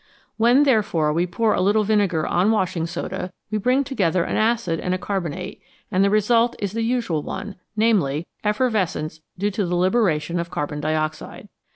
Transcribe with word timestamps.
When, 0.37 0.63
therefore, 0.63 1.13
we 1.13 1.27
pour 1.27 1.53
a 1.53 1.61
little 1.61 1.83
vinegar 1.83 2.25
on 2.25 2.49
washing 2.49 2.87
soda 2.87 3.31
we 3.51 3.59
bring 3.59 3.83
together 3.83 4.23
an 4.23 4.35
acid 4.35 4.79
and 4.79 4.95
a 4.95 4.97
carbonate, 4.97 5.61
and 5.91 6.03
the 6.03 6.09
result 6.09 6.55
is 6.57 6.71
the 6.71 6.81
usual 6.81 7.21
one, 7.21 7.57
namely, 7.77 8.25
effervescence 8.43 9.19
due 9.37 9.51
to 9.51 9.63
the 9.63 9.75
liberation 9.75 10.39
of 10.39 10.49
carbon 10.49 10.79
dioxide. 10.79 11.49